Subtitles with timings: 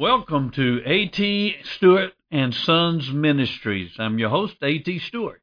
[0.00, 1.56] Welcome to A.T.
[1.76, 3.90] Stewart and Sons Ministries.
[3.98, 4.98] I'm your host, A.T.
[5.00, 5.42] Stewart.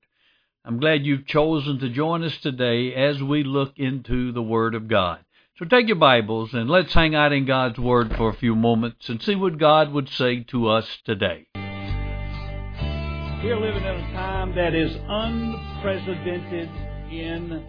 [0.65, 4.87] I'm glad you've chosen to join us today as we look into the Word of
[4.87, 5.19] God.
[5.59, 9.09] So take your Bibles and let's hang out in God's Word for a few moments
[9.09, 11.45] and see what God would say to us today.
[13.43, 16.71] We're living in a time that is unprecedented
[17.11, 17.63] in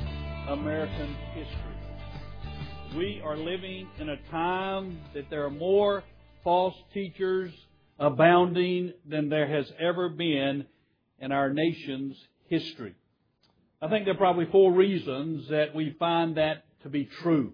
[0.48, 2.96] American history.
[2.96, 6.02] We are living in a time that there are more
[6.45, 7.52] false teachers
[7.98, 10.67] abounding than there has ever been
[11.21, 12.17] in our nation's
[12.49, 12.95] history.
[13.81, 17.53] I think there are probably four reasons that we find that to be true.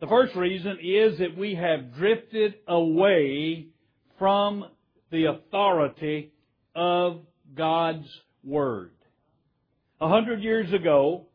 [0.00, 3.68] The first reason is that we have drifted away
[4.18, 4.64] from
[5.10, 6.32] the authority
[6.74, 7.20] of
[7.54, 8.08] God's
[8.42, 8.90] Word.
[10.00, 11.26] A hundred years ago,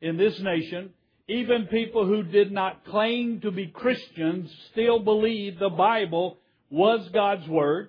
[0.00, 0.90] in this nation,
[1.28, 6.38] even people who did not claim to be Christians still believed the Bible
[6.70, 7.88] was God's Word,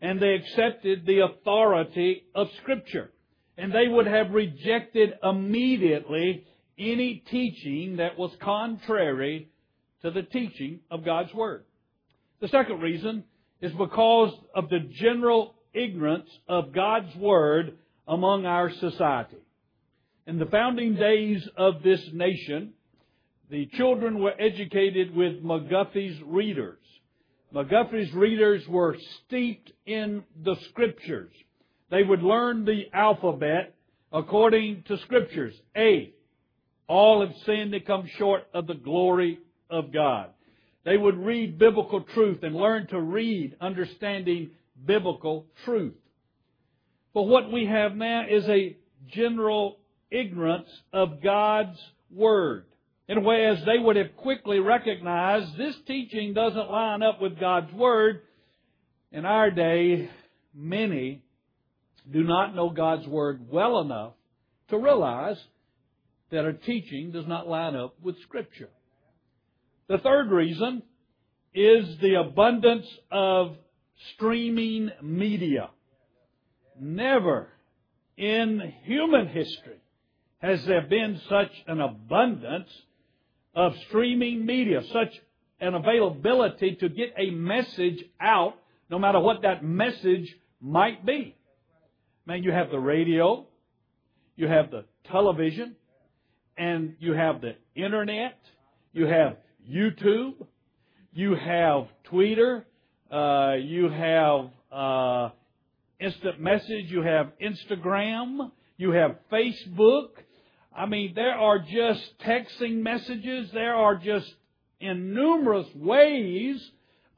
[0.00, 3.10] and they accepted the authority of Scripture.
[3.58, 6.46] And they would have rejected immediately
[6.78, 9.48] any teaching that was contrary
[10.02, 11.64] to the teaching of God's Word.
[12.40, 13.24] The second reason
[13.60, 17.76] is because of the general ignorance of God's Word
[18.06, 19.36] among our society.
[20.26, 22.74] In the founding days of this nation,
[23.50, 26.78] the children were educated with McGuffey's readers.
[27.54, 31.32] McGuffey's readers were steeped in the Scriptures.
[31.90, 33.74] They would learn the alphabet
[34.12, 35.54] according to Scriptures.
[35.76, 36.12] A.
[36.86, 40.30] All have sinned and come short of the glory of God.
[40.84, 44.50] They would read biblical truth and learn to read understanding
[44.86, 45.94] biblical truth.
[47.12, 48.76] But what we have now is a
[49.08, 49.79] general
[50.10, 51.78] ignorance of God's
[52.10, 52.64] Word.
[53.08, 57.38] In a way, as they would have quickly recognized, this teaching doesn't line up with
[57.38, 58.22] God's Word.
[59.12, 60.08] In our day,
[60.54, 61.22] many
[62.10, 64.12] do not know God's Word well enough
[64.68, 65.38] to realize
[66.30, 68.70] that a teaching does not line up with Scripture.
[69.88, 70.82] The third reason
[71.52, 73.56] is the abundance of
[74.14, 75.70] streaming media.
[76.78, 77.48] Never
[78.16, 79.80] in human history
[80.40, 82.70] has there been such an abundance
[83.54, 85.12] of streaming media, such
[85.60, 88.54] an availability to get a message out,
[88.88, 91.36] no matter what that message might be.
[92.26, 93.46] Man, you have the radio,
[94.36, 95.76] you have the television,
[96.56, 98.38] and you have the internet,
[98.92, 99.36] you have
[99.68, 100.34] YouTube,
[101.12, 102.66] you have Twitter,
[103.10, 105.30] uh, you have uh,
[105.98, 110.08] instant message, you have Instagram, you have Facebook.
[110.72, 114.32] I mean, there are just texting messages, there are just
[114.80, 116.60] innumerous ways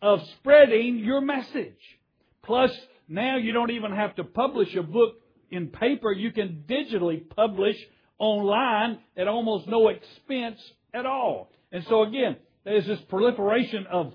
[0.01, 1.79] of spreading your message.
[2.43, 2.73] Plus,
[3.09, 5.17] now you don't even have to publish a book
[5.51, 7.77] in paper, you can digitally publish
[8.19, 10.59] online at almost no expense
[10.95, 11.51] at all.
[11.71, 14.15] And so again, there's this proliferation of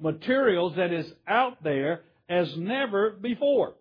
[0.00, 3.74] materials that is out there as never before.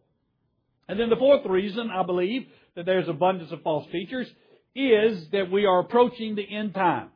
[0.89, 4.27] And then the fourth reason, I believe, that there's abundance of false teachers
[4.77, 7.11] is that we are approaching the end times.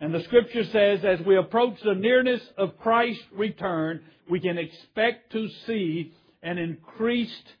[0.00, 5.32] And the scripture says as we approach the nearness of Christ's return, we can expect
[5.32, 7.52] to see an increased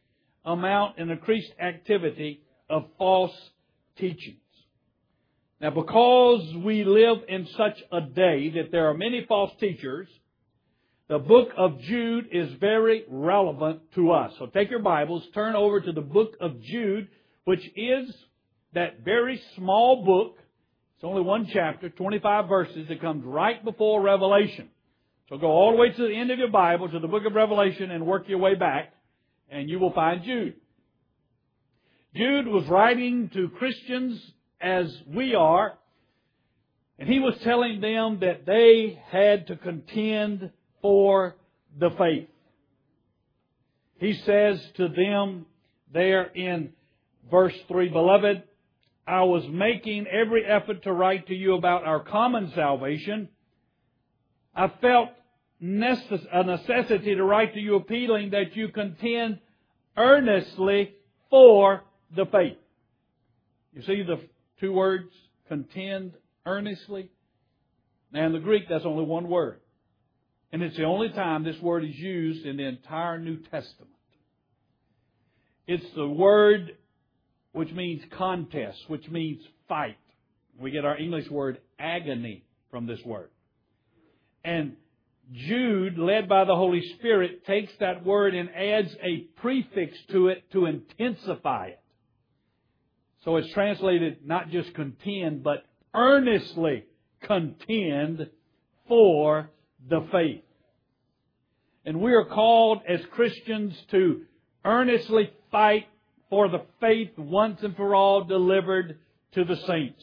[0.44, 3.34] amount, an increased activity of false
[3.96, 4.38] teachings.
[5.60, 10.08] Now because we live in such a day that there are many false teachers,
[11.08, 14.32] the book of Jude is very relevant to us.
[14.38, 17.08] So take your Bibles, turn over to the book of Jude,
[17.44, 18.12] which is
[18.74, 20.38] that very small book.
[20.96, 22.86] It's only one chapter, 25 verses.
[22.88, 24.68] It comes right before Revelation.
[25.28, 27.34] So go all the way to the end of your Bible, to the book of
[27.34, 28.92] Revelation, and work your way back,
[29.50, 30.54] and you will find Jude.
[32.14, 34.20] Jude was writing to Christians
[34.60, 35.78] as we are,
[36.98, 40.50] and he was telling them that they had to contend
[40.82, 41.36] for
[41.78, 42.28] the faith.
[43.98, 45.46] He says to them
[45.92, 46.74] there in
[47.30, 48.42] verse 3, Beloved,
[49.06, 53.28] I was making every effort to write to you about our common salvation.
[54.54, 55.10] I felt
[55.60, 59.38] a necessity to write to you appealing that you contend
[59.96, 60.94] earnestly
[61.30, 61.82] for
[62.14, 62.58] the faith.
[63.72, 64.20] You see the
[64.60, 65.10] two words,
[65.48, 66.12] contend
[66.46, 67.10] earnestly?
[68.12, 69.60] Now in the Greek, that's only one word.
[70.52, 73.90] And it's the only time this word is used in the entire New Testament.
[75.66, 76.76] It's the word
[77.52, 79.96] which means contest, which means fight.
[80.58, 83.30] We get our English word agony from this word.
[84.44, 84.76] And
[85.32, 90.50] Jude, led by the Holy Spirit, takes that word and adds a prefix to it
[90.52, 91.80] to intensify it.
[93.24, 95.64] So it's translated not just contend, but
[95.94, 96.84] earnestly
[97.22, 98.28] contend
[98.88, 99.50] for
[99.88, 100.42] the faith.
[101.84, 104.22] And we are called as Christians to
[104.64, 105.86] earnestly fight
[106.32, 108.96] for the faith once and for all delivered
[109.34, 110.02] to the saints.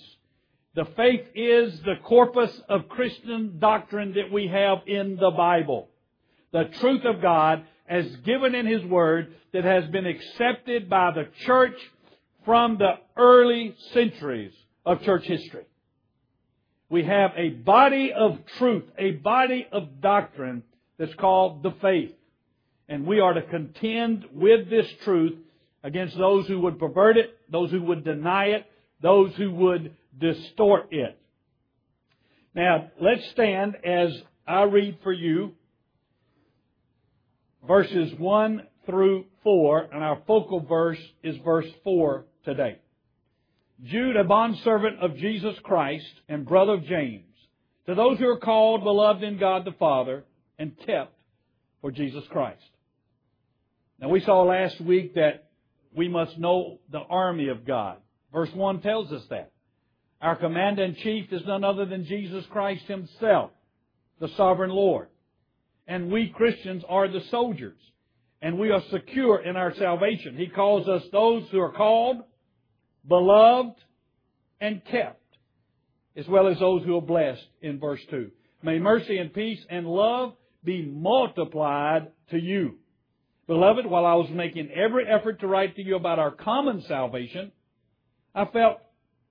[0.75, 5.89] The faith is the corpus of Christian doctrine that we have in the Bible.
[6.51, 11.29] The truth of God as given in His Word that has been accepted by the
[11.47, 11.73] church
[12.45, 14.53] from the early centuries
[14.85, 15.65] of church history.
[16.91, 20.61] We have a body of truth, a body of doctrine
[20.99, 22.13] that's called the faith.
[22.87, 25.33] And we are to contend with this truth
[25.83, 28.65] against those who would pervert it, those who would deny it,
[29.01, 31.17] those who would distort it.
[32.53, 34.11] Now, let's stand as
[34.47, 35.53] I read for you
[37.67, 42.79] verses 1 through 4, and our focal verse is verse 4 today.
[43.83, 47.23] Jude, a bondservant of Jesus Christ and brother of James,
[47.85, 50.25] to those who are called, beloved in God the Father,
[50.57, 51.13] and kept
[51.81, 52.61] for Jesus Christ.
[53.99, 55.48] Now we saw last week that
[55.95, 57.97] we must know the army of God.
[58.31, 59.51] Verse 1 tells us that.
[60.21, 63.51] Our commander in chief is none other than Jesus Christ himself,
[64.19, 65.07] the sovereign Lord.
[65.88, 67.77] And we Christians are the soldiers.
[68.41, 70.38] And we are secure in our salvation.
[70.38, 72.18] He calls us those who are called,
[73.07, 73.75] beloved,
[74.62, 75.21] and kept,
[76.15, 78.30] as well as those who are blessed in verse 2.
[78.62, 80.33] May mercy and peace and love
[80.63, 82.77] be multiplied to you.
[83.49, 87.51] Beloved, while I was making every effort to write to you about our common salvation,
[88.35, 88.77] I felt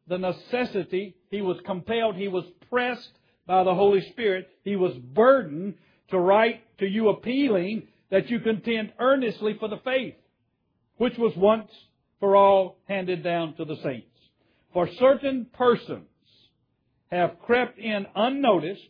[0.09, 3.13] the necessity, he was compelled, he was pressed
[3.47, 5.75] by the Holy Spirit, he was burdened
[6.11, 10.17] to write to you appealing that you contend earnestly for the faith,
[10.97, 11.71] which was once
[12.19, 14.19] for all handed down to the saints.
[14.73, 16.09] For certain persons
[17.13, 18.83] have crept in unnoticed,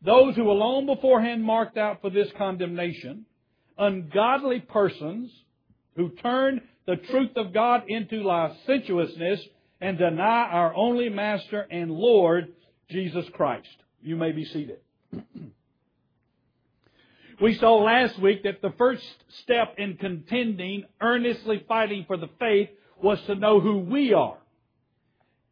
[0.00, 3.26] those who were long beforehand marked out for this condemnation,
[3.78, 5.30] ungodly persons
[5.96, 9.40] who turn the truth of God into licentiousness
[9.80, 12.52] and deny our only Master and Lord,
[12.90, 13.68] Jesus Christ.
[14.02, 14.78] You may be seated.
[17.40, 19.02] we saw last week that the first
[19.42, 22.70] step in contending, earnestly fighting for the faith,
[23.02, 24.38] was to know who we are.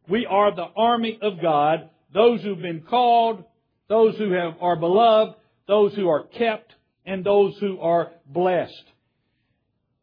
[0.09, 3.43] We are the army of God, those who've been called,
[3.89, 5.35] those who have, are beloved,
[5.67, 6.73] those who are kept,
[7.07, 8.83] and those who are blessed.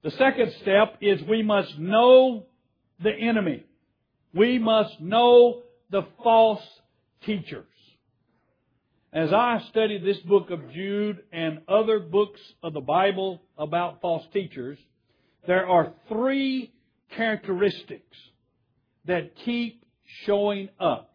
[0.03, 2.47] The second step is we must know
[3.01, 3.65] the enemy.
[4.35, 6.62] We must know the false
[7.25, 7.67] teachers.
[9.12, 14.25] As I studied this book of Jude and other books of the Bible about false
[14.33, 14.79] teachers,
[15.47, 16.73] there are three
[17.17, 18.17] characteristics
[19.05, 19.85] that keep
[20.25, 21.15] showing up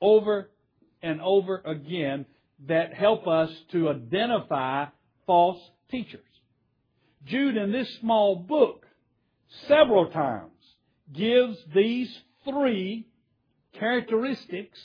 [0.00, 0.50] over
[1.02, 2.26] and over again
[2.68, 4.86] that help us to identify
[5.26, 5.60] false
[5.90, 6.20] teachers.
[7.26, 8.84] Jude, in this small book,
[9.68, 10.50] several times
[11.12, 13.06] gives these three
[13.78, 14.78] characteristics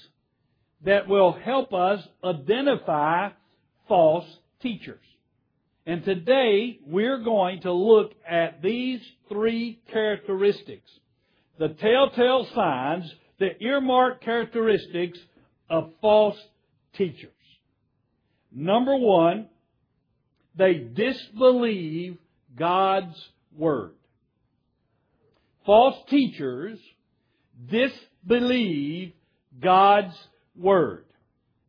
[0.85, 3.29] that will help us identify
[3.87, 4.25] false
[4.61, 5.03] teachers.
[5.85, 10.89] And today we're going to look at these three characteristics.
[11.57, 15.19] The telltale signs, the earmarked characteristics
[15.69, 16.37] of false
[16.95, 17.31] teachers.
[18.51, 19.47] Number one,
[20.59, 22.17] they disbelieve
[22.55, 23.15] God's
[23.57, 23.93] Word.
[25.65, 26.77] False teachers
[27.71, 29.13] disbelieve
[29.61, 30.15] God's
[30.55, 31.05] Word.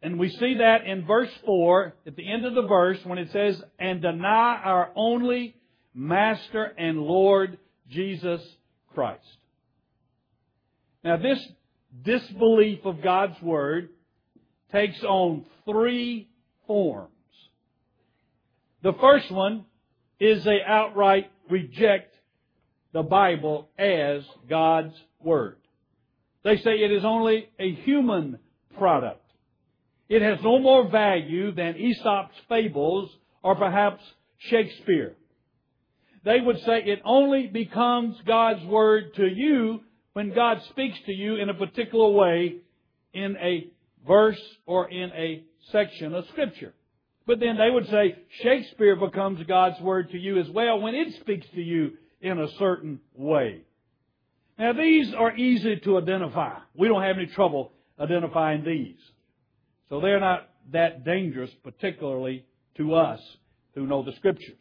[0.03, 3.31] And we see that in verse 4, at the end of the verse, when it
[3.31, 5.55] says, and deny our only
[5.95, 8.41] Master and Lord Jesus
[8.95, 9.25] Christ.
[11.05, 11.45] Now this
[12.03, 13.91] disbelief of God's Word
[14.73, 16.29] takes on three
[16.67, 17.11] forms.
[18.83, 19.67] The first one
[20.19, 22.15] is they outright reject
[22.93, 25.57] the Bible as God's Word.
[26.45, 28.39] They say it is only a human
[28.79, 29.25] product.
[30.09, 33.11] It has no more value than Aesop's fables
[33.43, 34.03] or perhaps
[34.39, 35.15] Shakespeare.
[36.25, 39.81] They would say it only becomes God's Word to you
[40.15, 42.57] when God speaks to you in a particular way
[43.13, 43.69] in a
[44.07, 46.75] verse or in a section of Scripture.
[47.31, 51.15] But then they would say Shakespeare becomes God's Word to you as well when it
[51.21, 53.61] speaks to you in a certain way.
[54.59, 56.59] Now these are easy to identify.
[56.75, 57.71] We don't have any trouble
[58.01, 58.99] identifying these.
[59.91, 62.47] So they're not that dangerous, particularly
[62.79, 63.21] to us
[63.77, 64.59] who know the Scriptures.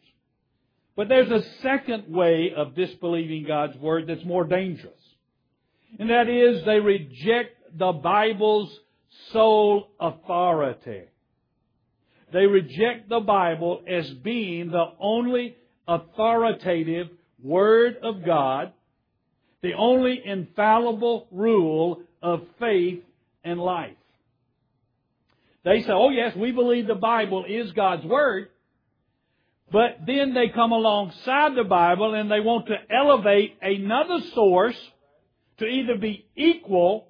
[0.94, 4.94] But there's a second way of disbelieving God's Word that's more dangerous.
[5.98, 8.72] And that is they reject the Bible's
[9.32, 11.09] sole authority.
[12.32, 15.56] They reject the Bible as being the only
[15.88, 17.08] authoritative
[17.42, 18.72] Word of God,
[19.62, 23.02] the only infallible rule of faith
[23.42, 23.96] and life.
[25.64, 28.48] They say, oh yes, we believe the Bible is God's Word,
[29.72, 34.76] but then they come alongside the Bible and they want to elevate another source
[35.58, 37.08] to either be equal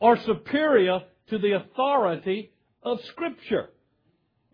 [0.00, 2.50] or superior to the authority
[2.82, 3.70] of Scripture.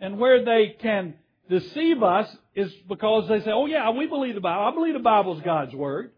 [0.02, 1.14] And where they can
[1.48, 4.64] deceive us is because they say, oh yeah, we believe the Bible.
[4.64, 6.10] I believe the Bible is God's Word.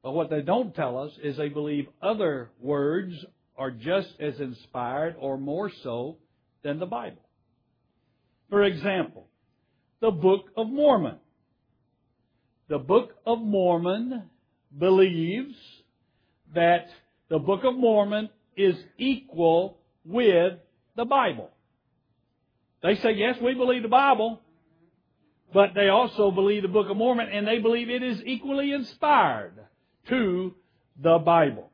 [0.00, 3.12] But what they don't tell us is they believe other words
[3.58, 6.18] are just as inspired or more so
[6.62, 7.22] than the Bible.
[8.48, 9.26] For example,
[10.00, 11.16] the Book of Mormon.
[12.68, 14.22] The Book of Mormon
[14.78, 15.56] believes
[16.54, 16.86] that
[17.28, 20.54] the Book of Mormon is equal with
[20.94, 21.50] the Bible.
[22.82, 24.40] They say, yes, we believe the Bible,
[25.54, 29.54] but they also believe the Book of Mormon, and they believe it is equally inspired
[30.08, 30.54] to
[31.00, 31.70] the Bible.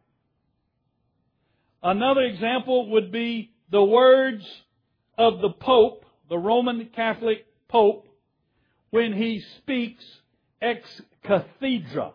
[1.82, 4.44] Another example would be the words
[5.16, 8.06] of the Pope, the Roman Catholic Pope,
[8.90, 10.04] when he speaks
[10.60, 12.12] ex cathedra.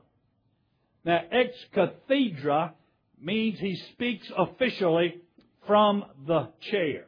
[1.06, 2.74] Now, ex cathedra
[3.20, 5.22] means he speaks officially
[5.66, 7.06] from the chair.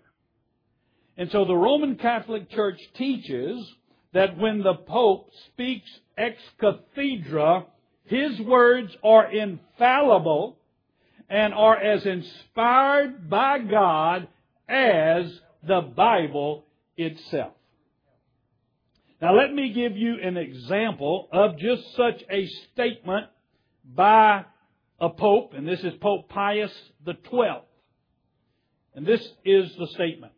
[1.18, 3.66] And so the Roman Catholic Church teaches
[4.14, 7.66] that when the Pope speaks ex cathedra,
[8.06, 10.58] his words are infallible
[11.30, 14.28] and are as inspired by God
[14.70, 15.26] as
[15.68, 16.66] the Bible
[16.98, 17.54] itself.
[19.22, 23.28] Now let me give you an example of just such a statement
[23.84, 24.46] by
[25.00, 26.72] a pope, and this is Pope Pius
[27.30, 27.66] Twelfth.
[28.94, 30.32] And this is the statement.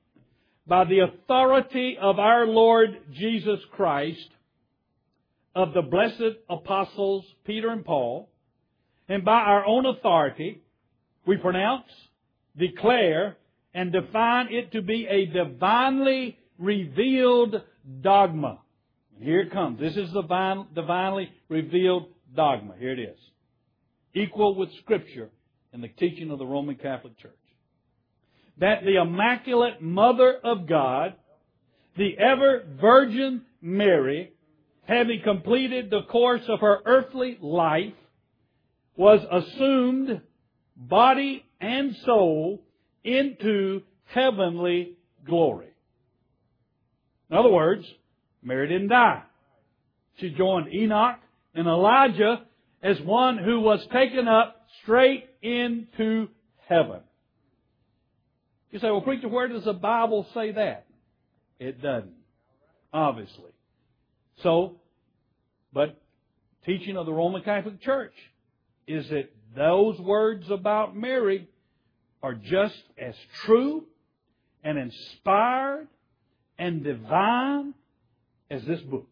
[0.67, 4.27] By the authority of our Lord Jesus Christ,
[5.55, 8.29] of the blessed apostles Peter and Paul,
[9.07, 10.61] and by our own authority,
[11.25, 11.87] we pronounce,
[12.57, 13.37] declare,
[13.73, 17.61] and define it to be a divinely revealed
[18.01, 18.59] dogma.
[19.21, 19.79] Here it comes.
[19.79, 22.75] This is the divine, divinely revealed dogma.
[22.77, 23.17] Here it is.
[24.13, 25.29] Equal with Scripture
[25.73, 27.31] in the teaching of the Roman Catholic Church.
[28.59, 31.13] That the Immaculate Mother of God,
[31.95, 34.31] the ever Virgin Mary,
[34.87, 37.93] having completed the course of her earthly life,
[38.95, 40.21] was assumed,
[40.75, 42.63] body and soul,
[43.03, 44.93] into heavenly
[45.25, 45.69] glory.
[47.29, 47.85] In other words,
[48.41, 49.23] Mary didn't die.
[50.19, 51.19] She joined Enoch
[51.53, 52.41] and Elijah
[52.81, 56.29] as one who was taken up straight into
[56.67, 57.01] heaven.
[58.71, 60.85] You say, well, preacher, where does the Bible say that?
[61.59, 62.13] It doesn't.
[62.93, 63.51] Obviously.
[64.43, 64.81] So,
[65.73, 65.99] but
[66.65, 68.13] teaching of the Roman Catholic Church
[68.87, 71.47] is that those words about Mary
[72.21, 73.85] are just as true
[74.63, 75.87] and inspired
[76.59, 77.73] and divine
[78.49, 79.07] as this book.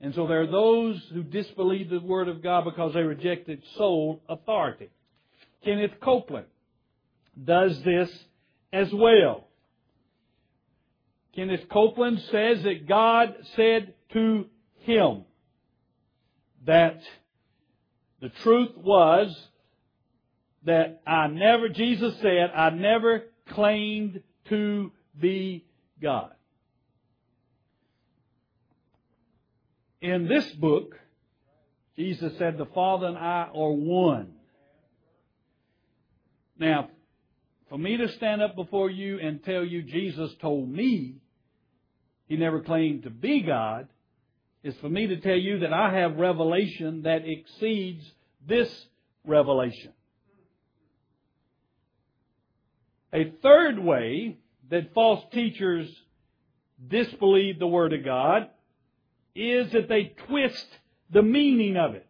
[0.00, 3.66] And so there are those who disbelieve the Word of God because they reject its
[3.76, 4.88] sole authority.
[5.64, 6.46] Kenneth Copeland
[7.44, 8.10] does this
[8.72, 9.48] as well.
[11.34, 14.46] Kenneth Copeland says that God said to
[14.80, 15.24] him
[16.66, 17.00] that
[18.20, 19.34] the truth was
[20.64, 25.64] that I never, Jesus said, I never claimed to be
[26.02, 26.32] God.
[30.02, 30.96] In this book,
[31.96, 34.32] Jesus said, The Father and I are one.
[36.58, 36.88] Now,
[37.70, 41.14] for me to stand up before you and tell you Jesus told me
[42.26, 43.88] he never claimed to be God
[44.64, 48.04] is for me to tell you that I have revelation that exceeds
[48.46, 48.68] this
[49.24, 49.92] revelation.
[53.12, 55.88] A third way that false teachers
[56.86, 58.48] disbelieve the Word of God
[59.34, 60.66] is that they twist
[61.12, 62.06] the meaning of it.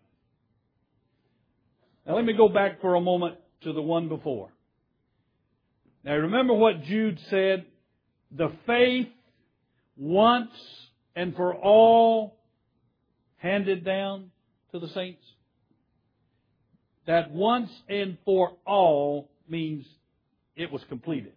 [2.06, 4.50] Now let me go back for a moment to the one before.
[6.04, 7.66] Now remember what Jude said,
[8.30, 9.08] the faith
[9.96, 10.50] once
[11.14, 12.38] and for all
[13.36, 14.30] handed down
[14.72, 15.22] to the saints?
[17.06, 19.86] That once and for all means
[20.56, 21.32] it was completed.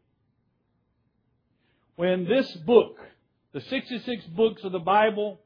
[1.95, 2.97] When this book,
[3.53, 5.39] the 66 books of the Bible,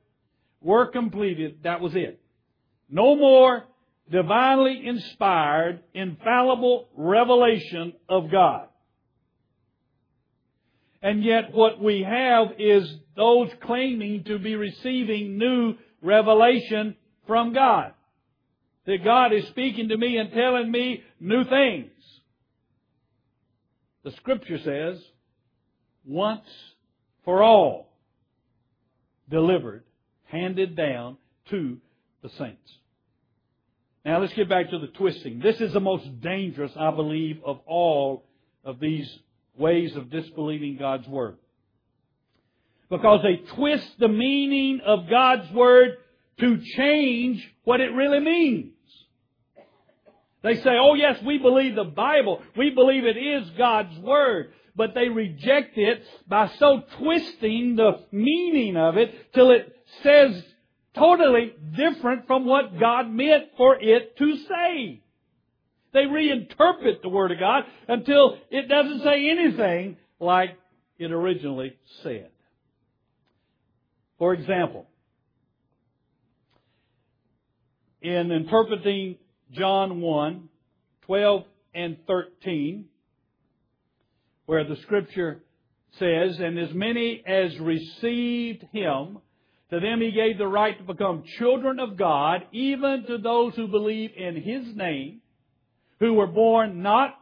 [0.62, 2.20] were completed, that was it.
[2.90, 3.64] No more
[4.12, 8.68] divinely inspired, infallible revelation of God.
[11.02, 16.96] And yet what we have is those claiming to be receiving new revelation
[17.28, 17.94] from God.
[18.86, 21.92] That God is speaking to me and telling me new things.
[24.04, 25.04] The scripture says,
[26.06, 26.48] once
[27.26, 27.94] for all,
[29.30, 29.84] delivered,
[30.24, 31.18] handed down
[31.50, 31.78] to
[32.24, 32.72] the saints.
[34.06, 35.40] Now let's get back to the twisting.
[35.40, 38.24] This is the most dangerous, I believe, of all
[38.64, 39.10] of these
[39.58, 41.38] ways of disbelieving God's Word.
[42.90, 45.98] Because they twist the meaning of God's Word
[46.40, 48.74] to change what it really means.
[50.44, 52.42] They say, oh yes, we believe the Bible.
[52.56, 54.54] We believe it is God's Word.
[54.76, 60.42] But they reject it by so twisting the meaning of it till it says
[60.96, 65.02] totally different from what God meant for it to say.
[65.94, 70.58] They reinterpret the Word of God until it doesn't say anything like
[71.00, 72.30] it originally said.
[74.18, 74.88] For example,
[78.02, 79.18] in interpreting
[79.52, 80.50] John 1,
[81.04, 82.86] 12 and 13,
[84.46, 85.44] where the scripture
[86.00, 89.20] says, And as many as received him,
[89.70, 93.68] to them he gave the right to become children of God, even to those who
[93.68, 95.22] believe in his name,
[96.00, 97.16] who were born not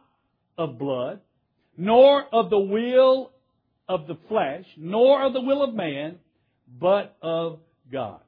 [0.58, 1.20] of blood,
[1.76, 3.32] nor of the will
[3.88, 6.18] of the flesh, nor of the will of man,
[6.80, 8.20] but of God.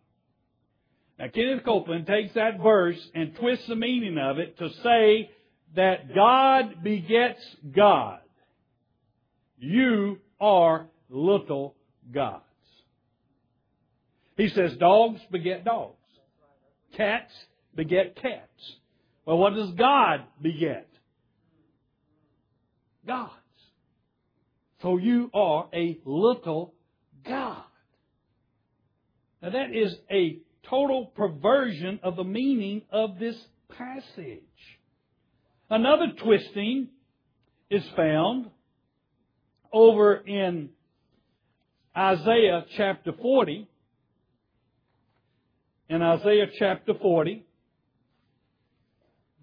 [1.18, 5.30] Now Kenneth Copeland takes that verse and twists the meaning of it to say
[5.74, 7.40] that God begets
[7.74, 8.20] God.
[9.58, 11.74] You are little
[12.12, 12.44] gods.
[14.36, 15.96] He says dogs beget dogs.
[16.96, 17.32] Cats
[17.74, 18.76] beget cats.
[19.28, 20.88] Well, what does God beget?
[23.06, 23.30] Gods.
[24.80, 26.72] So you are a little
[27.26, 27.62] God.
[29.42, 30.38] Now that is a
[30.70, 33.36] total perversion of the meaning of this
[33.76, 34.40] passage.
[35.68, 36.88] Another twisting
[37.68, 38.46] is found
[39.70, 40.70] over in
[41.94, 43.68] Isaiah chapter 40.
[45.90, 47.44] In Isaiah chapter 40,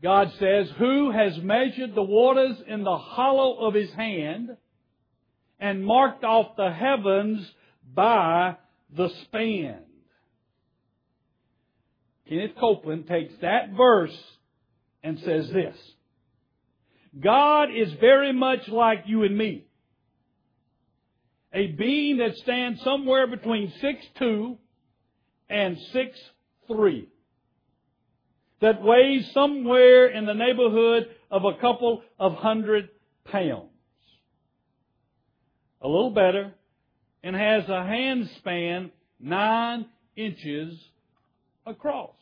[0.01, 4.57] God says, Who has measured the waters in the hollow of his hand
[5.59, 7.49] and marked off the heavens
[7.93, 8.57] by
[8.95, 9.79] the span?
[12.27, 14.17] Kenneth Copeland takes that verse
[15.03, 15.75] and says this.
[17.19, 19.65] God is very much like you and me.
[21.53, 24.57] A being that stands somewhere between six two
[25.49, 26.19] and six
[26.67, 27.07] three
[28.61, 32.89] that weighs somewhere in the neighborhood of a couple of hundred
[33.25, 33.69] pounds.
[35.81, 36.53] A little better,
[37.23, 40.79] and has a hand span nine inches
[41.65, 42.15] across.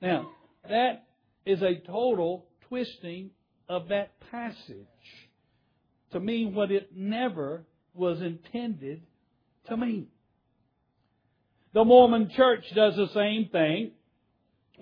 [0.00, 0.30] Now,
[0.68, 1.06] that
[1.46, 3.30] is a total twisting
[3.68, 4.86] of that passage
[6.10, 9.02] to mean what it never was intended
[9.68, 10.08] to mean.
[11.74, 13.92] The Mormon church does the same thing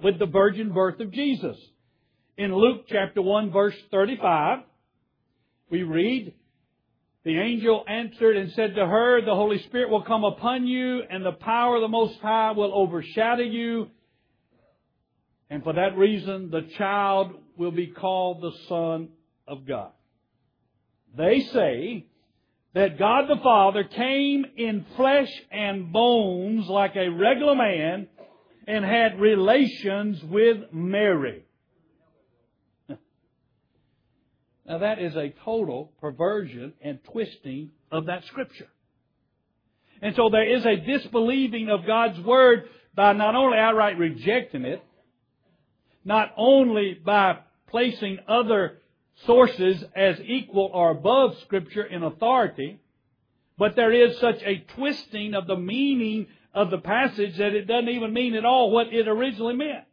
[0.03, 1.57] with the virgin birth of Jesus.
[2.37, 4.61] In Luke chapter 1 verse 35,
[5.71, 6.35] we read,
[7.23, 11.25] the angel answered and said to her, The Holy Spirit will come upon you, and
[11.25, 13.89] the power of the Most High will overshadow you.
[15.51, 19.11] And for that reason, the child will be called the Son
[19.47, 19.91] of God.
[21.17, 22.07] They say
[22.75, 28.09] that God the Father came in flesh and bones like a regular man
[28.67, 31.45] and had relations with Mary.
[34.67, 38.69] Now that is a total perversion and twisting of that scripture.
[40.01, 44.81] And so there is a disbelieving of God's Word by not only outright rejecting it,
[46.05, 48.80] not only by placing other
[49.27, 52.81] sources as equal or above Scripture in authority,
[53.59, 57.89] but there is such a twisting of the meaning of the passage that it doesn't
[57.89, 59.85] even mean at all what it originally meant.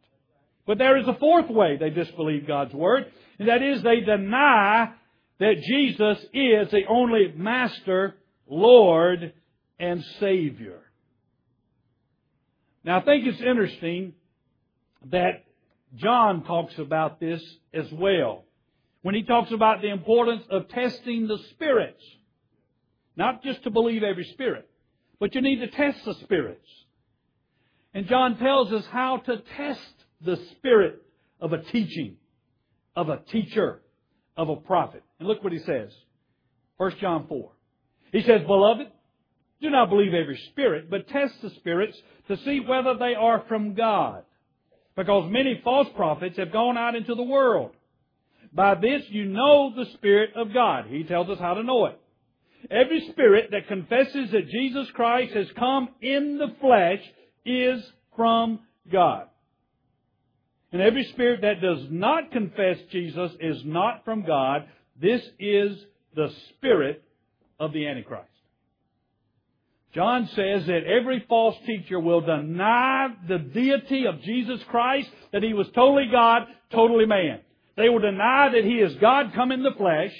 [0.66, 4.92] But there is a fourth way they disbelieve God's Word, and that is they deny
[5.38, 8.16] that Jesus is the only Master,
[8.48, 9.32] Lord,
[9.78, 10.80] and Savior.
[12.84, 14.14] Now I think it's interesting
[15.10, 15.44] that
[15.96, 18.44] John talks about this as well
[19.02, 22.02] when he talks about the importance of testing the spirits.
[23.16, 24.68] Not just to believe every spirit,
[25.18, 26.68] but you need to test the spirits.
[27.94, 29.80] And John tells us how to test
[30.20, 31.02] the spirit
[31.40, 32.16] of a teaching,
[32.94, 33.80] of a teacher,
[34.36, 35.02] of a prophet.
[35.18, 35.92] And look what he says.
[36.76, 37.50] 1 John 4.
[38.12, 38.86] He says, Beloved,
[39.60, 43.74] do not believe every spirit, but test the spirits to see whether they are from
[43.74, 44.22] God.
[44.96, 47.72] Because many false prophets have gone out into the world.
[48.52, 50.86] By this you know the Spirit of God.
[50.88, 52.00] He tells us how to know it.
[52.70, 57.00] Every spirit that confesses that Jesus Christ has come in the flesh
[57.44, 57.82] is
[58.16, 59.28] from God.
[60.72, 64.68] And every spirit that does not confess Jesus is not from God.
[65.00, 65.78] This is
[66.14, 67.02] the spirit
[67.58, 68.28] of the Antichrist.
[69.94, 75.54] John says that every false teacher will deny the deity of Jesus Christ, that he
[75.54, 77.40] was totally God, totally man.
[77.78, 80.12] They will deny that he is God come in the flesh,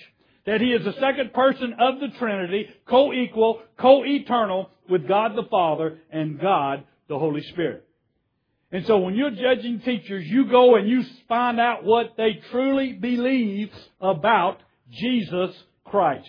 [0.47, 5.99] that he is the second person of the Trinity, co-equal, co-eternal with God the Father
[6.11, 7.85] and God the Holy Spirit.
[8.71, 12.93] And so when you're judging teachers, you go and you find out what they truly
[12.93, 14.61] believe about
[14.93, 15.51] Jesus
[15.85, 16.29] Christ.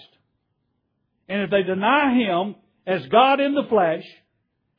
[1.27, 2.55] And if they deny Him
[2.87, 4.03] as God in the flesh,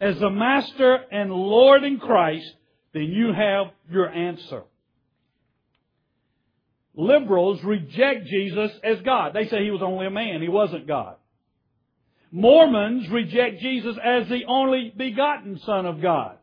[0.01, 2.51] as the Master and Lord in Christ,
[2.93, 4.65] then you have your answer.
[6.95, 9.33] Liberals reject Jesus as God.
[9.35, 10.43] They say He was only a man.
[10.43, 11.17] He wasn't God.
[12.33, 16.37] Mormons reject Jesus as the only begotten Son of God.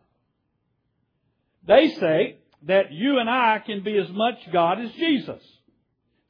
[1.66, 5.42] They say that you and I can be as much God as Jesus.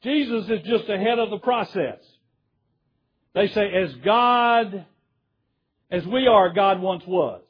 [0.02, 1.98] Jesus is just ahead of the process.
[3.34, 4.86] They say, as God,
[5.90, 7.42] as we are, God once was.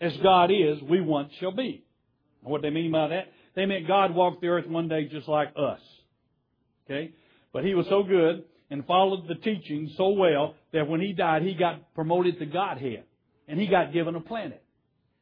[0.00, 1.84] As God is, we once shall be.
[2.42, 3.32] What they mean by that?
[3.54, 5.80] They meant God walked the earth one day just like us.
[6.84, 7.12] Okay?
[7.52, 11.42] But he was so good and followed the teaching so well that when he died,
[11.42, 13.04] he got promoted to Godhead.
[13.46, 14.62] And he got given a planet.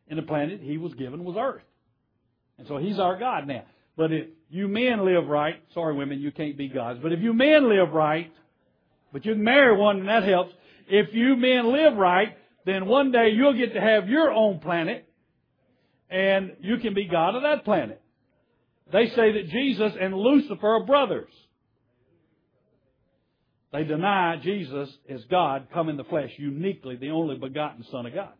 [0.08, 1.62] And the planet he was given was Earth.
[2.58, 3.64] And so he's our God now.
[3.96, 7.32] But if you men live right, sorry women, you can't be gods, but if you
[7.32, 8.32] men live right,
[9.12, 10.52] but you can marry one and that helps.
[10.88, 15.08] If you men live right, then one day you'll get to have your own planet
[16.10, 18.01] and you can be God of that planet.
[18.92, 21.32] They say that Jesus and Lucifer are brothers.
[23.72, 28.14] They deny Jesus as God come in the flesh, uniquely the only begotten Son of
[28.14, 28.34] God.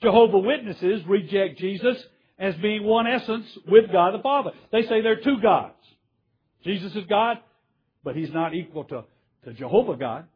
[0.00, 1.96] Jehovah Witnesses reject Jesus
[2.38, 4.52] as being one essence with God the Father.
[4.70, 5.74] They say there are two gods.
[6.64, 7.38] Jesus is God,
[8.04, 9.04] but He's not equal to,
[9.44, 10.26] to Jehovah God.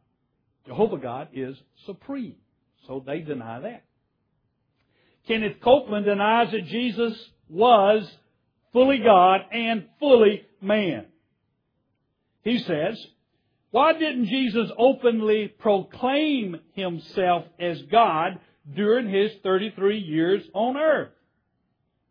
[0.67, 2.35] Jehovah God is supreme.
[2.87, 3.85] So they deny that.
[5.25, 7.17] Kenneth Copeland denies that Jesus
[7.49, 8.09] was
[8.73, 11.05] fully God and fully man.
[12.43, 12.97] He says,
[13.71, 18.39] why didn't Jesus openly proclaim himself as God
[18.75, 21.09] during his 33 years on earth?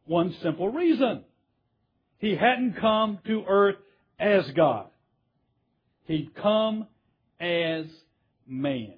[0.07, 1.23] One simple reason.
[2.19, 3.77] He hadn't come to earth
[4.19, 4.87] as God.
[6.07, 6.87] He'd come
[7.39, 7.87] as
[8.47, 8.95] man.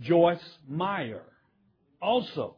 [0.00, 1.22] Joyce Meyer
[2.00, 2.56] also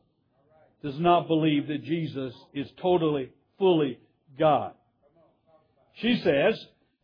[0.82, 3.98] does not believe that Jesus is totally, fully
[4.38, 4.72] God.
[5.94, 6.58] She says,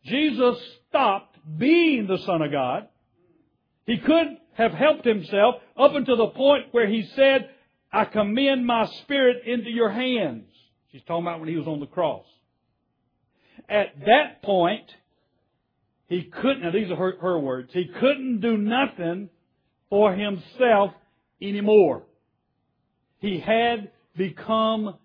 [0.05, 0.57] Jesus
[0.89, 2.87] stopped being the Son of God.
[3.85, 7.49] He could have helped himself up until the point where he said,
[7.91, 10.45] I commend my spirit into your hands.
[10.91, 12.25] She's talking about when he was on the cross.
[13.67, 14.89] At that point,
[16.07, 19.29] he couldn't, now these are her, her words, he couldn't do nothing
[19.89, 20.91] for himself
[21.41, 22.03] anymore.
[23.19, 24.95] He had become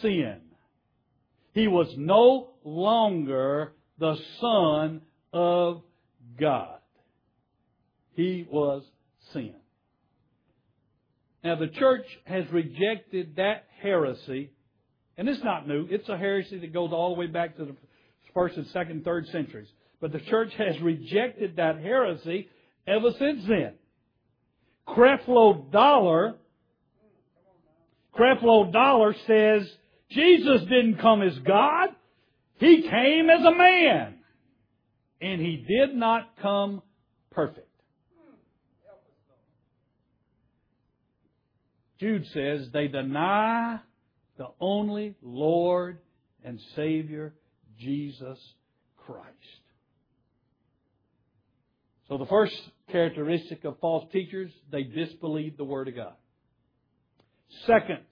[0.00, 0.40] sin.
[1.52, 5.82] He was no longer the Son of
[6.38, 6.78] God.
[8.14, 8.82] He was
[9.32, 9.54] sin.
[11.42, 14.50] Now the church has rejected that heresy,
[15.16, 15.86] and it's not new.
[15.90, 17.76] It's a heresy that goes all the way back to the
[18.32, 19.68] first and second, third centuries.
[20.00, 22.48] But the church has rejected that heresy
[22.86, 23.74] ever since then.
[24.88, 26.34] Creflo Dollar
[28.16, 29.68] Creflo Dollar says
[30.10, 31.88] Jesus didn't come as God.
[32.58, 34.14] He came as a man.
[35.20, 36.82] And he did not come
[37.30, 37.68] perfect.
[41.98, 43.78] Jude says they deny
[44.36, 45.98] the only Lord
[46.44, 47.34] and Savior,
[47.78, 48.38] Jesus
[49.06, 49.28] Christ.
[52.08, 52.54] So the first
[52.90, 56.14] characteristic of false teachers, they disbelieve the Word of God.
[57.66, 58.04] Second,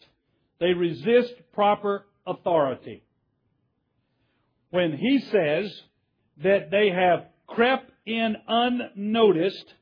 [0.61, 3.02] they resist proper authority.
[4.72, 5.70] when he says
[6.42, 9.74] that they have crept in unnoticed,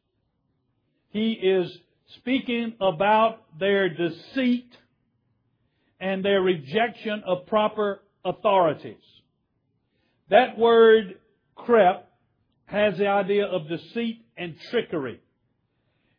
[1.11, 1.71] he is
[2.19, 4.77] speaking about their deceit
[6.01, 8.97] and their rejection of proper authorities.
[10.29, 11.15] That word
[11.55, 12.09] crept
[12.67, 15.21] has the idea of deceit and trickery.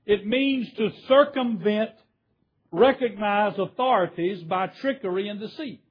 [0.06, 1.92] It means to circumvent
[2.72, 5.82] recognized authorities by trickery and deceit.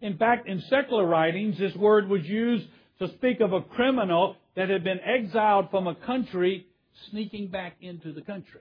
[0.00, 2.66] In fact, in secular writings, this word was used
[2.98, 6.66] to speak of a criminal that had been exiled from a country
[7.10, 8.60] sneaking back into the country.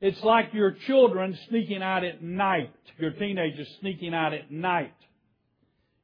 [0.00, 4.94] It's like your children sneaking out at night, your teenagers sneaking out at night.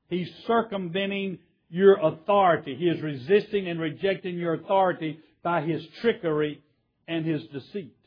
[0.08, 2.76] He's circumventing your authority.
[2.76, 6.62] He is resisting and rejecting your authority by his trickery
[7.06, 7.97] and his deceit.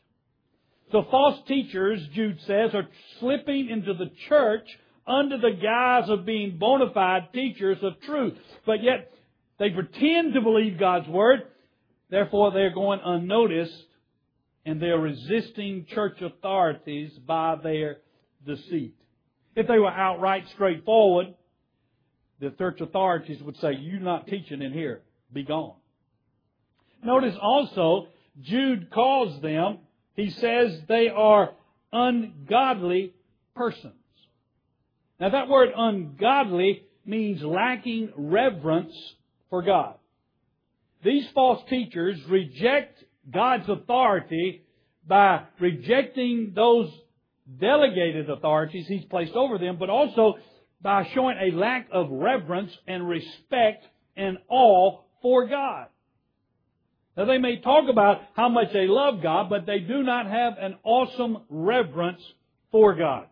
[0.92, 2.86] So false teachers, Jude says, are
[3.18, 4.68] slipping into the church
[5.06, 8.34] under the guise of being bona fide teachers of truth.
[8.66, 9.10] But yet,
[9.58, 11.40] they pretend to believe God's Word,
[12.10, 13.86] therefore they're going unnoticed,
[14.66, 17.98] and they're resisting church authorities by their
[18.46, 18.94] deceit.
[19.56, 21.34] If they were outright straightforward,
[22.38, 25.02] the church authorities would say, You're not teaching in here.
[25.32, 25.74] Be gone.
[27.02, 28.08] Notice also,
[28.40, 29.78] Jude calls them,
[30.16, 31.52] he says they are
[31.92, 33.14] ungodly
[33.54, 33.94] persons.
[35.20, 38.94] Now that word ungodly means lacking reverence
[39.50, 39.94] for God.
[41.04, 44.62] These false teachers reject God's authority
[45.06, 46.90] by rejecting those
[47.60, 50.34] delegated authorities He's placed over them, but also
[50.80, 53.84] by showing a lack of reverence and respect
[54.16, 55.86] and awe for God.
[57.16, 60.54] Now they may talk about how much they love God, but they do not have
[60.58, 62.22] an awesome reverence
[62.70, 63.26] for God.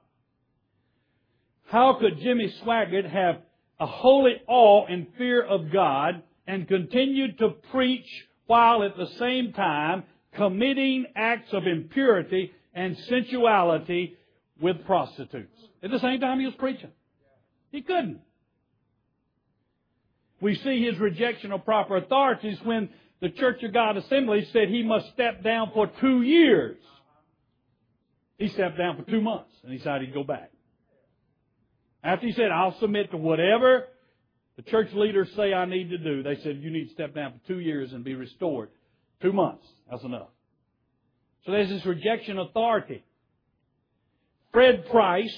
[1.66, 3.42] How could Jimmy Swaggart have
[3.78, 8.06] a holy awe and fear of God and continue to preach
[8.46, 14.16] while at the same time committing acts of impurity and sensuality
[14.60, 15.56] with prostitutes?
[15.82, 16.90] At the same time he was preaching.
[17.70, 18.20] He couldn't.
[20.40, 22.88] We see his rejection of proper authorities when
[23.20, 26.78] the Church of God Assembly said he must step down for two years.
[28.38, 30.50] He stepped down for two months and decided he'd go back.
[32.02, 33.86] After he said, I'll submit to whatever
[34.56, 37.32] the church leaders say I need to do, they said, you need to step down
[37.32, 38.70] for two years and be restored.
[39.20, 39.66] Two months.
[39.90, 40.28] That's enough.
[41.44, 43.04] So there's this rejection authority.
[44.52, 45.34] Fred Price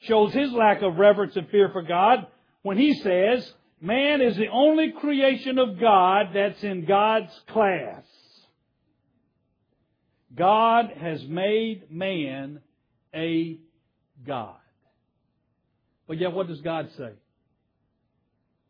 [0.00, 2.26] shows his lack of reverence and fear for God
[2.62, 8.04] when he says, man is the only creation of God that's in God's class.
[10.34, 12.60] God has made man
[13.14, 13.58] a
[14.26, 14.56] God.
[16.06, 17.12] But yet what does God say?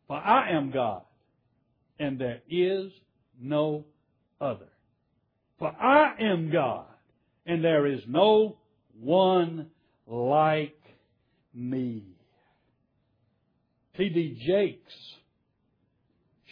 [0.07, 1.03] For I am God,
[1.99, 2.91] and there is
[3.39, 3.85] no
[4.41, 4.69] other.
[5.59, 6.85] For I am God,
[7.45, 8.57] and there is no
[8.99, 9.67] one
[10.07, 10.81] like
[11.53, 12.18] me.
[13.99, 14.41] T.D.
[14.47, 14.93] Jakes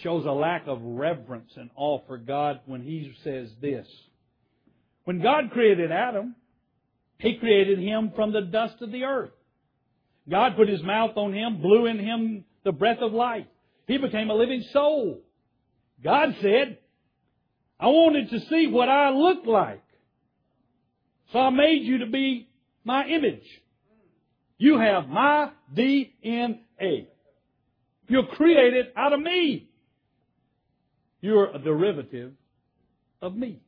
[0.03, 3.87] shows a lack of reverence and awe for God when he says this.
[5.05, 6.35] When God created Adam,
[7.19, 9.31] He created him from the dust of the earth.
[10.29, 13.45] God put His mouth on him, blew in him the breath of life.
[13.87, 15.21] He became a living soul.
[16.03, 16.79] God said,
[17.79, 19.83] I wanted to see what I looked like.
[21.31, 22.49] So I made you to be
[22.83, 23.47] my image.
[24.57, 27.07] You have my DNA.
[28.07, 29.69] You're created out of me.
[31.21, 32.33] You're a derivative
[33.21, 33.59] of me.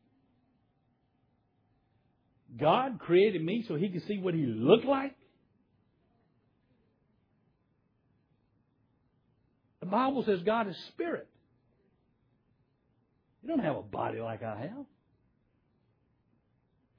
[2.57, 5.15] God created me so he could see what he looked like?
[9.79, 11.27] The Bible says God is spirit.
[13.41, 14.85] You don't have a body like I have.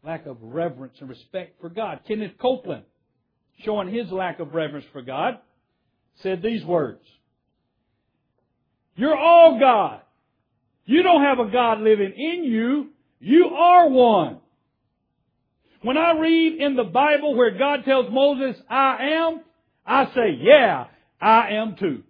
[0.03, 2.01] Lack of reverence and respect for God.
[2.09, 2.85] Kenneth Copeland,
[3.65, 5.39] showing his lack of reverence for God,
[6.23, 7.03] said these words.
[8.97, 10.01] You're all God.
[10.85, 12.91] You don't have a God living in you.
[13.21, 14.41] You are one.
[15.83, 19.41] When I read in the Bible where God tells Moses, I am,
[19.87, 20.87] I say, yeah,
[21.21, 22.03] I am too.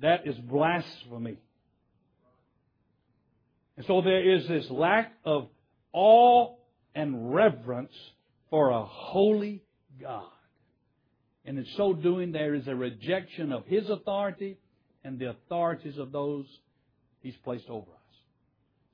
[0.00, 1.36] That is blasphemy.
[3.76, 5.48] And so there is this lack of
[5.92, 6.54] awe
[6.94, 7.92] and reverence
[8.50, 9.62] for a holy
[10.00, 10.28] God.
[11.44, 14.58] And in so doing, there is a rejection of His authority
[15.04, 16.46] and the authorities of those
[17.20, 18.16] He's placed over us.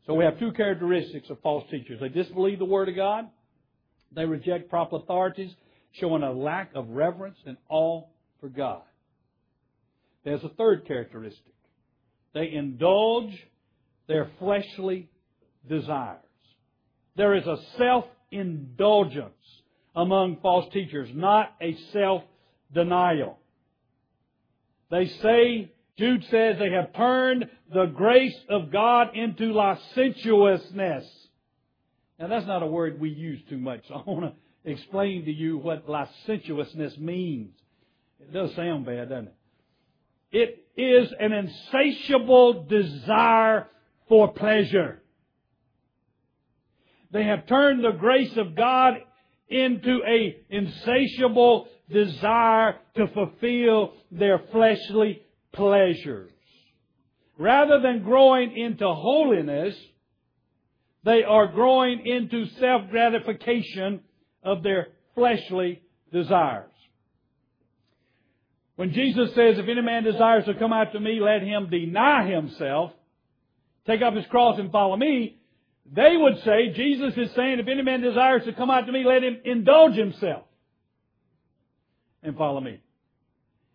[0.07, 2.01] So we have two characteristics of false teachers.
[2.01, 3.29] They disbelieve the Word of God.
[4.13, 5.53] They reject proper authorities.
[5.93, 8.05] showing a lack of reverence and awe
[8.41, 8.83] for God.
[10.25, 11.55] There's a third characteristic.
[12.35, 13.33] They indulge
[14.07, 15.09] their fleshly
[15.69, 16.19] desires.
[17.17, 19.25] There is a self-indulgence
[19.97, 21.77] among false teachers, not a
[22.75, 23.39] self-denial.
[24.91, 31.05] They say, Jude says, they have turned the grace of God into licentiousness.
[32.19, 35.33] Now that's not a word we use too much, so I want to explain to
[35.33, 37.55] you what licentiousness means.
[38.21, 39.35] It does sound bad, doesn't it?
[40.33, 43.67] It is an insatiable desire
[44.09, 45.03] for pleasure.
[47.13, 48.95] They have turned the grace of God
[49.49, 55.23] into a insatiable desire to fulfill their fleshly
[55.53, 56.31] pleasures.
[57.39, 59.75] Rather than growing into holiness,
[61.05, 64.01] they are growing into self-gratification
[64.43, 66.67] of their fleshly desires.
[68.77, 72.93] When Jesus says, if any man desires to come after me, let him deny himself,
[73.87, 75.39] take up his cross and follow me,
[75.93, 79.23] they would say, Jesus is saying, if any man desires to come after me, let
[79.23, 80.45] him indulge himself
[82.23, 82.81] and follow me.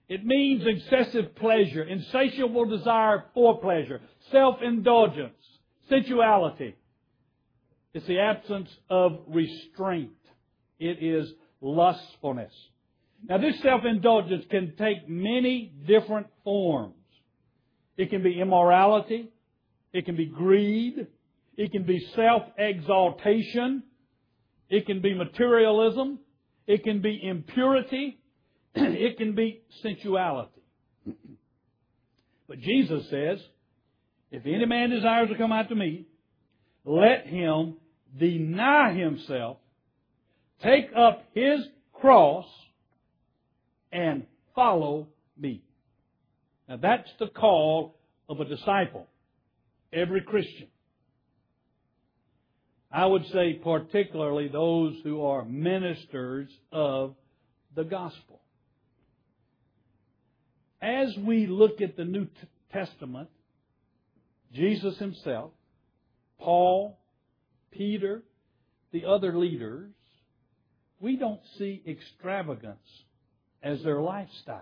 [0.08, 5.34] It means excessive pleasure, insatiable desire for pleasure, self-indulgence,
[5.90, 6.76] sensuality.
[7.94, 10.12] It's the absence of restraint.
[10.80, 11.32] It is
[11.62, 12.54] lustfulness.
[13.28, 16.94] Now this self-indulgence can take many different forms.
[17.98, 19.30] It can be immorality.
[19.94, 21.08] It can be greed.
[21.58, 23.84] It can be self-exaltation.
[24.70, 26.20] It can be materialism.
[26.68, 28.20] It can be impurity.
[28.78, 30.62] it can be sensuality.
[32.48, 33.40] But Jesus says,
[34.32, 36.06] if any man desires to come after me,
[36.84, 37.78] let him
[38.18, 39.58] deny himself,
[40.62, 41.62] take up his
[41.94, 42.46] cross,
[43.92, 45.08] and follow
[45.38, 45.64] me.
[46.68, 47.96] Now that's the call
[48.28, 49.08] of a disciple.
[49.94, 50.68] Every Christian.
[52.92, 57.16] I would say particularly those who are ministers of
[57.76, 58.42] the gospel.
[60.86, 62.28] As we look at the New
[62.72, 63.30] Testament,
[64.54, 65.50] Jesus himself,
[66.40, 67.00] Paul,
[67.72, 68.22] Peter,
[68.92, 69.90] the other leaders,
[71.00, 72.78] we don't see extravagance
[73.64, 74.62] as their lifestyle.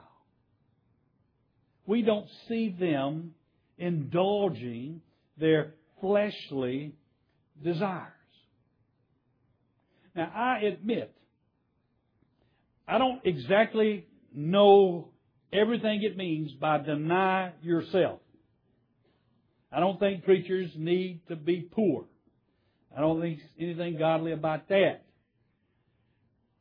[1.86, 3.34] We don't see them
[3.78, 5.02] indulging
[5.38, 6.96] their fleshly
[7.62, 8.12] desires.
[10.16, 11.14] Now, I admit,
[12.88, 15.10] I don't exactly know
[15.54, 18.20] everything it means by deny yourself.
[19.72, 22.06] I don't think preachers need to be poor.
[22.96, 25.02] I don't think anything godly about that.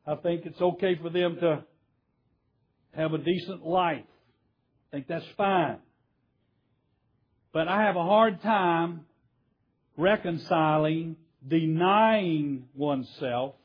[0.05, 1.63] I think it's okay for them to
[2.95, 4.05] have a decent life.
[4.91, 5.77] I think that's fine.
[7.53, 9.01] But I have a hard time
[9.95, 11.15] reconciling
[11.47, 13.55] denying oneself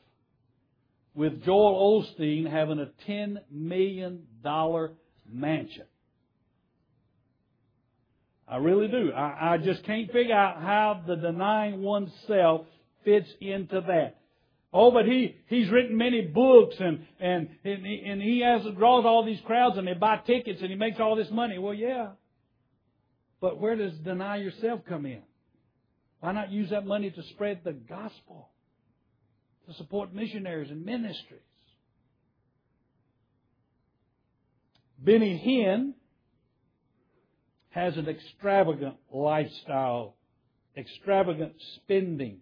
[1.15, 4.23] with Joel Osteen having a $10 million
[5.31, 5.85] mansion.
[8.47, 9.11] I really do.
[9.11, 12.65] I, I just can't figure out how the denying oneself
[13.05, 14.15] fits into that.
[14.71, 19.05] Oh, but he, he's written many books and, and, and, he, and he has, draws
[19.05, 21.57] all these crowds and they buy tickets and he makes all this money.
[21.57, 22.09] Well, yeah.
[23.41, 25.21] But where does deny yourself come in?
[26.19, 28.49] Why not use that money to spread the gospel?
[29.67, 31.41] To support missionaries and ministries?
[35.01, 35.93] Benny Hinn
[37.69, 40.15] has an extravagant lifestyle,
[40.75, 42.41] extravagant spending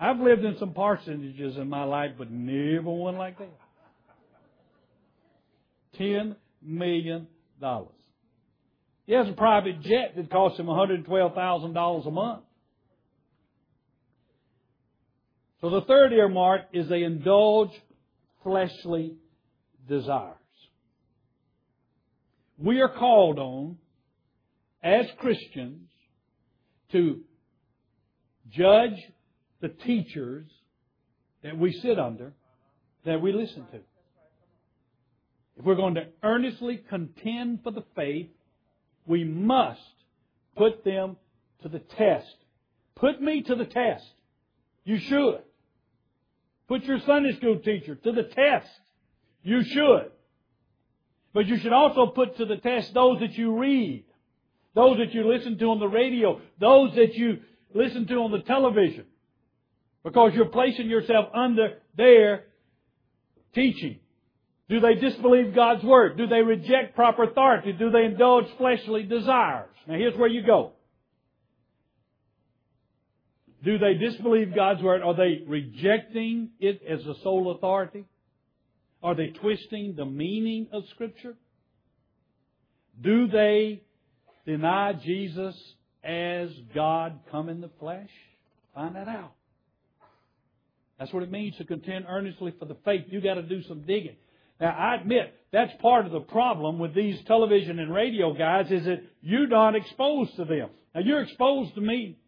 [0.00, 3.50] I've lived in some parsonages in my life, but never one like that.
[5.98, 7.26] $10 million.
[9.06, 12.42] He has a private jet that costs him $112,000 a month.
[15.60, 17.70] So the third earmark is they indulge
[18.44, 19.16] fleshly
[19.88, 20.36] desires.
[22.58, 23.78] We are called on,
[24.82, 25.88] as Christians,
[26.92, 27.20] to
[28.50, 28.96] judge
[29.60, 30.46] the teachers
[31.42, 32.32] that we sit under,
[33.04, 33.80] that we listen to.
[35.58, 38.28] If we're going to earnestly contend for the faith,
[39.06, 39.80] we must
[40.56, 41.16] put them
[41.62, 42.34] to the test.
[42.94, 44.06] Put me to the test.
[44.84, 45.42] You should.
[46.68, 48.68] Put your Sunday school teacher to the test.
[49.42, 50.10] You should.
[51.32, 54.04] But you should also put to the test those that you read,
[54.74, 57.38] those that you listen to on the radio, those that you
[57.74, 59.04] listen to on the television.
[60.04, 62.44] Because you're placing yourself under their
[63.54, 63.98] teaching.
[64.68, 66.16] Do they disbelieve God's Word?
[66.16, 67.72] Do they reject proper authority?
[67.72, 69.70] Do they indulge fleshly desires?
[69.86, 70.72] Now here's where you go.
[73.64, 75.02] Do they disbelieve God's Word?
[75.02, 78.04] Are they rejecting it as the sole authority?
[79.02, 81.34] Are they twisting the meaning of Scripture?
[83.00, 83.82] Do they
[84.48, 85.54] deny Jesus
[86.02, 88.08] as God come in the flesh?
[88.74, 89.32] Find that out.
[90.98, 93.04] That's what it means to contend earnestly for the faith.
[93.08, 94.16] You got to do some digging.
[94.58, 98.84] Now, I admit that's part of the problem with these television and radio guys is
[98.86, 100.70] that you're not exposed to them.
[100.94, 102.18] Now, you're exposed to me.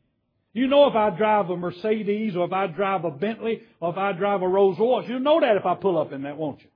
[0.53, 3.97] You know if I drive a Mercedes or if I drive a Bentley or if
[3.97, 5.09] I drive a Rolls Royce.
[5.09, 6.69] You'll know that if I pull up in that, won't you?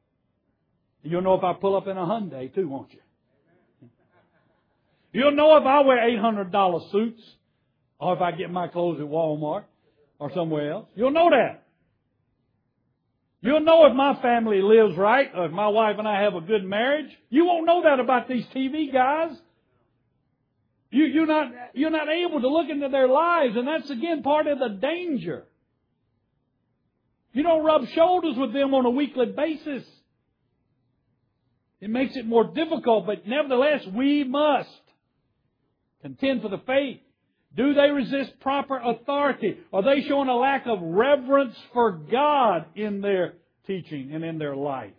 [1.03, 3.01] You'll know if I pull up in a Hyundai too, won't you?
[5.15, 7.23] You'll know if I wear $800 suits
[8.01, 9.63] or if I get my clothes at Walmart
[10.19, 10.89] or somewhere else.
[10.97, 11.63] You'll know that.
[13.41, 16.41] You'll know if my family lives right, or if my wife and I have a
[16.41, 17.11] good marriage.
[17.31, 19.31] You won't know that about these TV guys.
[20.91, 24.49] You, you're not, you're not able to look into their lives, and that's again part
[24.49, 25.45] of the danger.
[27.33, 29.85] You don't rub shoulders with them on a weekly basis.
[31.81, 34.71] It makes it more difficult, but nevertheless, we must
[36.05, 37.01] contend for the faith.
[37.57, 39.57] Do they resist proper authority?
[39.73, 43.35] Are they showing a lack of reverence for God in their
[43.67, 44.93] teaching and in their life?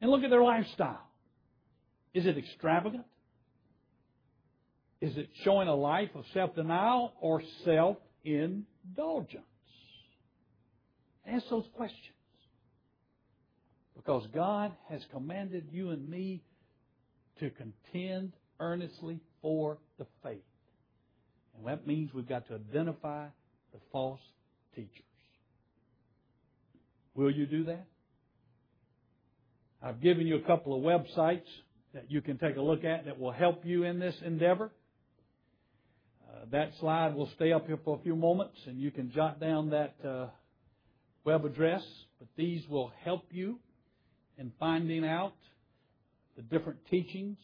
[0.00, 1.02] And look at their lifestyle.
[2.14, 3.04] Is it extravagant?
[5.00, 9.42] Is it showing a life of self denial or self indulgence?
[11.26, 12.12] Ask those questions.
[13.96, 16.44] Because God has commanded you and me
[17.40, 20.42] to contend earnestly for the faith.
[21.56, 23.26] And that means we've got to identify
[23.72, 24.20] the false
[24.74, 24.90] teachers.
[27.14, 27.86] Will you do that?
[29.82, 31.46] I've given you a couple of websites
[31.94, 34.70] that you can take a look at that will help you in this endeavor.
[36.28, 39.40] Uh, that slide will stay up here for a few moments and you can jot
[39.40, 40.26] down that uh,
[41.24, 41.82] web address.
[42.18, 43.58] But these will help you
[44.38, 45.34] in finding out
[46.36, 47.38] the different teachings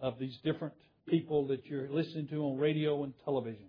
[0.00, 0.74] of these different
[1.08, 3.66] people that you're listening to on radio and television.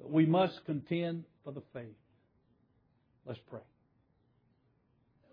[0.00, 1.96] But we must contend for the faith.
[3.26, 3.60] Let's pray.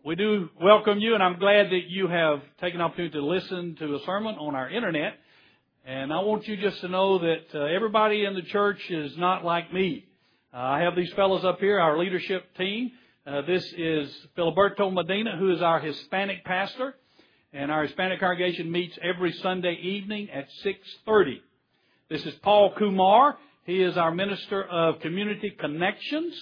[0.05, 3.75] We do welcome you, and I'm glad that you have taken the opportunity to listen
[3.79, 5.13] to a sermon on our internet.
[5.85, 9.45] And I want you just to know that uh, everybody in the church is not
[9.45, 10.05] like me.
[10.53, 12.91] Uh, I have these fellows up here, our leadership team.
[13.25, 16.95] Uh, this is Filiberto Medina, who is our Hispanic pastor
[17.53, 21.41] and our Hispanic congregation meets every Sunday evening at 6:30.
[22.09, 23.37] This is Paul Kumar.
[23.65, 26.33] He is our minister of community connections,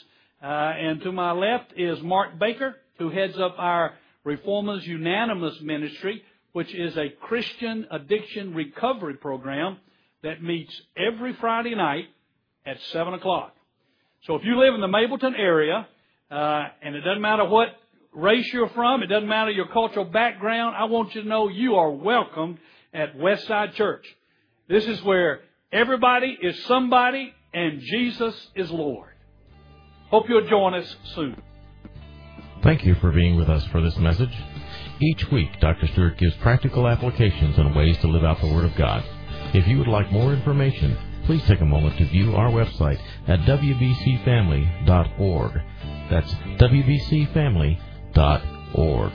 [0.42, 3.94] uh, and to my left is Mark Baker, who heads up our
[4.24, 9.78] Reformers Unanimous Ministry, which is a Christian addiction recovery program
[10.24, 12.08] that meets every Friday night
[12.66, 13.56] at seven o'clock.
[14.24, 15.88] So if you live in the Mableton area,
[16.30, 17.76] uh, and it doesn't matter what
[18.14, 21.76] race you're from, it doesn't matter your cultural background, I want you to know you
[21.76, 22.58] are welcome
[22.94, 24.06] at Westside Church.
[24.68, 25.42] This is where
[25.72, 29.10] everybody is somebody and Jesus is Lord.
[30.10, 31.42] Hope you'll join us soon.
[32.64, 34.34] Thank you for being with us for this message.
[35.02, 35.88] Each week, Dr.
[35.88, 39.04] Stewart gives practical applications and ways to live out the Word of God.
[39.54, 40.96] If you would like more information,
[41.26, 45.62] please take a moment to view our website at wbcfamily.org.
[46.10, 48.42] That's wbcfamily.org dot
[48.74, 49.12] org.